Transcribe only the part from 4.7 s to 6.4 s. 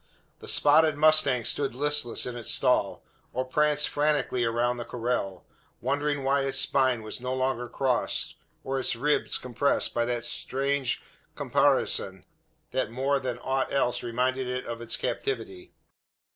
the corral; wondering